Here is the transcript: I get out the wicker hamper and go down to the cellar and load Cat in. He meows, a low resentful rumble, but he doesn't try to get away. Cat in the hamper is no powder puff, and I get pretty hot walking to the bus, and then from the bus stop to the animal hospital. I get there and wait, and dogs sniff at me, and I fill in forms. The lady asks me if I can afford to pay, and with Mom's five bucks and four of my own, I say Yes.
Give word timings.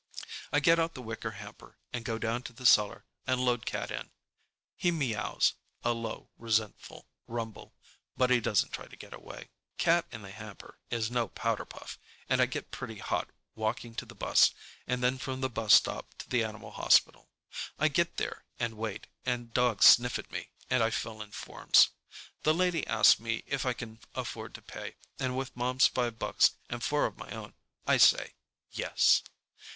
I 0.51 0.59
get 0.59 0.79
out 0.79 0.95
the 0.95 1.01
wicker 1.03 1.29
hamper 1.33 1.77
and 1.93 2.03
go 2.03 2.17
down 2.17 2.41
to 2.45 2.53
the 2.53 2.65
cellar 2.65 3.05
and 3.27 3.39
load 3.39 3.67
Cat 3.67 3.91
in. 3.91 4.09
He 4.75 4.89
meows, 4.89 5.53
a 5.83 5.93
low 5.93 6.31
resentful 6.39 7.07
rumble, 7.27 7.75
but 8.17 8.31
he 8.31 8.39
doesn't 8.39 8.71
try 8.73 8.87
to 8.87 8.95
get 8.95 9.13
away. 9.13 9.51
Cat 9.77 10.07
in 10.11 10.23
the 10.23 10.31
hamper 10.31 10.79
is 10.89 11.11
no 11.11 11.27
powder 11.27 11.65
puff, 11.65 11.99
and 12.27 12.41
I 12.41 12.47
get 12.47 12.71
pretty 12.71 12.97
hot 12.97 13.29
walking 13.53 13.93
to 13.93 14.05
the 14.05 14.15
bus, 14.15 14.55
and 14.87 15.03
then 15.03 15.19
from 15.19 15.41
the 15.41 15.51
bus 15.51 15.75
stop 15.75 16.15
to 16.17 16.27
the 16.27 16.43
animal 16.43 16.71
hospital. 16.71 17.29
I 17.77 17.87
get 17.87 18.17
there 18.17 18.43
and 18.59 18.77
wait, 18.79 19.05
and 19.23 19.53
dogs 19.53 19.85
sniff 19.85 20.17
at 20.17 20.31
me, 20.31 20.49
and 20.67 20.81
I 20.81 20.89
fill 20.89 21.21
in 21.21 21.29
forms. 21.29 21.89
The 22.41 22.55
lady 22.55 22.87
asks 22.87 23.19
me 23.19 23.43
if 23.45 23.67
I 23.67 23.73
can 23.73 23.99
afford 24.15 24.55
to 24.55 24.63
pay, 24.63 24.95
and 25.19 25.37
with 25.37 25.55
Mom's 25.55 25.85
five 25.85 26.17
bucks 26.17 26.53
and 26.71 26.81
four 26.83 27.05
of 27.05 27.19
my 27.19 27.29
own, 27.29 27.53
I 27.85 27.97
say 27.97 28.33
Yes. 28.71 29.21